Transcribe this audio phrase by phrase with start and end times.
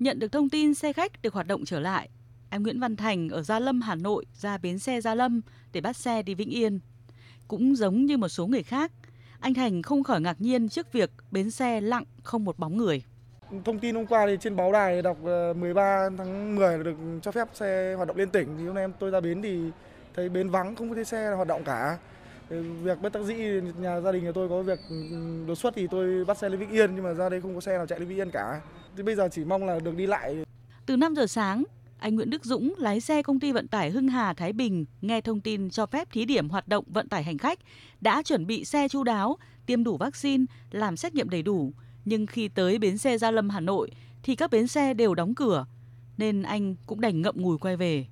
[0.00, 2.08] Nhận được thông tin xe khách được hoạt động trở lại,
[2.50, 5.40] anh Nguyễn Văn Thành ở Gia Lâm, Hà Nội ra bến xe Gia Lâm
[5.72, 6.80] để bắt xe đi Vĩnh Yên.
[7.48, 8.92] Cũng giống như một số người khác,
[9.40, 13.02] anh Thành không khỏi ngạc nhiên trước việc bến xe lặng không một bóng người.
[13.64, 16.96] Thông tin hôm qua thì trên báo đài đọc ờ, 13 tháng 10 là được
[17.22, 19.58] cho phép xe hoạt động liên tỉnh thì hôm nay em tôi ra bến thì
[20.14, 21.98] thấy bến vắng không có thấy xe hoạt động cả.
[22.58, 23.34] Việc bất đắc dĩ
[23.78, 24.96] nhà gia đình nhà tôi có việc ừ,
[25.46, 27.60] đột xuất thì tôi bắt xe lên Vĩnh Yên nhưng mà ra đây không có
[27.60, 28.60] xe nào chạy lên Vĩnh Yên cả.
[28.96, 30.44] Thì bây giờ chỉ mong là được đi lại.
[30.86, 31.64] Từ 5 giờ sáng,
[31.98, 35.20] anh Nguyễn Đức Dũng, lái xe công ty vận tải Hưng Hà Thái Bình, nghe
[35.20, 37.58] thông tin cho phép thí điểm hoạt động vận tải hành khách,
[38.00, 41.72] đã chuẩn bị xe chu đáo, tiêm đủ vaccine, làm xét nghiệm đầy đủ.
[42.04, 43.90] Nhưng khi tới bến xe Gia Lâm Hà Nội
[44.22, 45.66] thì các bến xe đều đóng cửa,
[46.18, 48.06] nên anh cũng đành ngậm ngùi quay về.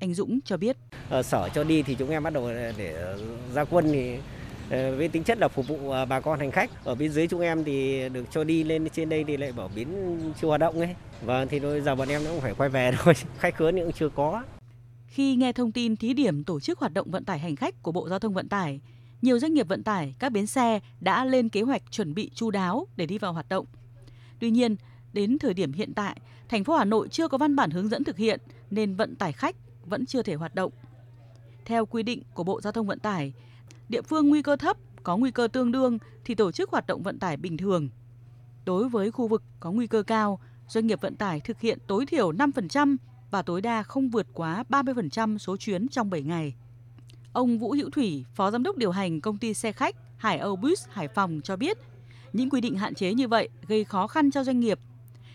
[0.00, 0.76] Anh Dũng cho biết.
[1.08, 3.16] Ở sở cho đi thì chúng em bắt đầu để
[3.54, 4.16] ra quân thì
[4.70, 7.26] ờ, với tính chất là phục vụ ờ, bà con hành khách ở bên dưới
[7.26, 9.88] chúng em thì được cho đi lên trên đây thì lại bảo bến
[10.40, 13.14] chưa hoạt động ấy vâng thì bây giờ bọn em cũng phải quay về thôi
[13.38, 14.42] khách khứa cũng chưa có
[15.10, 17.92] khi nghe thông tin thí điểm tổ chức hoạt động vận tải hành khách của
[17.92, 18.80] Bộ Giao thông Vận tải,
[19.22, 22.50] nhiều doanh nghiệp vận tải, các bến xe đã lên kế hoạch chuẩn bị chu
[22.50, 23.66] đáo để đi vào hoạt động.
[24.38, 24.76] Tuy nhiên,
[25.12, 28.04] đến thời điểm hiện tại, thành phố Hà Nội chưa có văn bản hướng dẫn
[28.04, 28.40] thực hiện
[28.70, 29.56] nên vận tải khách
[29.90, 30.72] vẫn chưa thể hoạt động.
[31.64, 33.32] Theo quy định của Bộ Giao thông Vận tải,
[33.88, 37.02] địa phương nguy cơ thấp có nguy cơ tương đương thì tổ chức hoạt động
[37.02, 37.88] vận tải bình thường.
[38.64, 42.06] Đối với khu vực có nguy cơ cao, doanh nghiệp vận tải thực hiện tối
[42.06, 42.96] thiểu 5%
[43.30, 46.54] và tối đa không vượt quá 30% số chuyến trong 7 ngày.
[47.32, 50.56] Ông Vũ Hữu Thủy, Phó Giám đốc điều hành công ty xe khách Hải Âu
[50.56, 51.78] Bus Hải Phòng cho biết,
[52.32, 54.78] những quy định hạn chế như vậy gây khó khăn cho doanh nghiệp.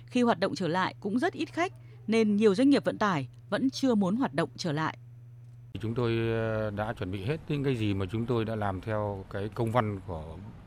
[0.06, 1.74] Khi hoạt động trở lại cũng rất ít khách,
[2.08, 4.98] nên nhiều doanh nghiệp vận tải vẫn chưa muốn hoạt động trở lại.
[5.82, 8.82] Chúng tôi ờ, đã chuẩn bị hết những cái gì mà chúng tôi đã làm
[8.82, 10.24] theo cái công văn của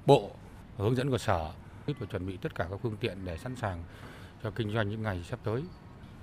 [0.07, 0.31] Bộ,
[0.77, 1.51] hướng dẫn của Sở
[1.87, 3.85] và chuẩn bị tất cả các phương tiện để sẵn sàng
[4.43, 5.63] cho kinh doanh những ngày sắp tới.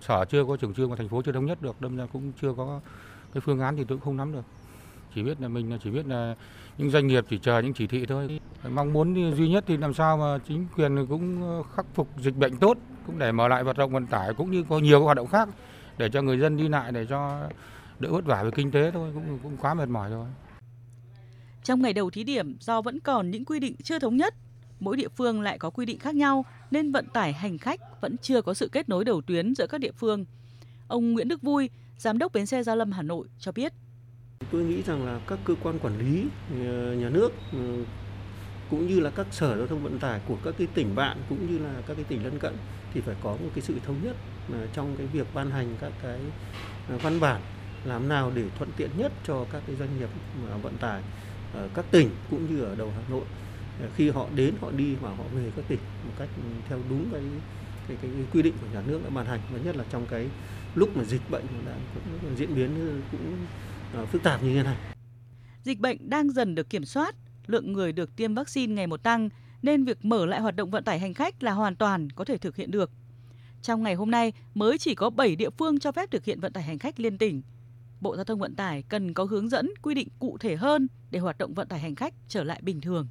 [0.02, 2.32] Sở chưa có chủ trương và thành phố chưa thống nhất được, đâm ra cũng
[2.42, 2.82] chưa có
[3.34, 4.46] cái phương án thì tôi cũng không nắm được.
[5.16, 6.36] Chỉ biết là mình chỉ biết là
[6.78, 8.40] những doanh nghiệp chỉ chờ những chỉ thị thôi.
[8.70, 12.58] Mong muốn duy nhất thì làm sao mà chính quyền cũng khắc phục dịch bệnh
[12.58, 15.28] tốt, cũng để mở lại hoạt động vận tải cũng như có nhiều hoạt động
[15.28, 15.50] khác
[15.98, 17.50] để cho người dân đi lại để cho
[18.00, 20.28] đỡ vất vả về kinh tế thôi, cũng cũng quá mệt mỏi rồi.
[21.64, 24.36] Trong ngày đầu thí điểm, do vẫn còn những quy định chưa thống nhất
[24.80, 28.18] mỗi địa phương lại có quy định khác nhau nên vận tải hành khách vẫn
[28.18, 30.26] chưa có sự kết nối đầu tuyến giữa các địa phương.
[30.88, 33.74] Ông Nguyễn Đức Vui, Giám đốc Bến xe Gia Lâm Hà Nội cho biết.
[34.52, 36.26] Tôi nghĩ rằng là các cơ quan quản lý
[36.66, 37.84] ờ, nhà nước ừ,
[38.70, 41.52] cũng như là các sở giao thông vận tải của các cái tỉnh bạn cũng
[41.52, 42.54] như là các cái tỉnh lân cận
[42.94, 44.16] thì phải có một cái sự thống nhất
[44.54, 46.20] à, trong cái việc ban hành các cái
[46.90, 47.42] à, văn bản
[47.86, 50.10] làm nào để thuận tiện nhất cho các cái doanh nghiệp
[50.52, 51.02] à, vận tải
[51.54, 53.26] ở các tỉnh cũng như ở đầu Hà Nội.
[53.96, 56.30] Khi họ đến họ đi và họ về các tỉnh một cách
[56.70, 57.22] theo đúng cái
[57.88, 59.40] cái, cái quy định của nhà nước đã ban hành.
[59.54, 60.28] Và nhất là trong cái
[60.76, 63.38] lúc mà dịch bệnh đang cũng diễn biến cũng
[64.12, 64.78] phức tạp như thế này.
[65.64, 67.16] Dịch bệnh đang dần được kiểm soát,
[67.50, 69.30] lượng người được tiêm vaccine ngày một tăng,
[69.62, 72.38] nên việc mở lại hoạt động vận tải hành khách là hoàn toàn có thể
[72.38, 72.92] thực hiện được.
[73.62, 76.54] Trong ngày hôm nay, mới chỉ có 7 địa phương cho phép thực hiện vận
[76.54, 77.42] tải hành khách liên tỉnh.
[78.02, 81.20] Bộ Giao thông Vận tải cần có hướng dẫn quy định cụ thể hơn để
[81.20, 83.08] hoạt động vận tải hành khách trở lại bình thường.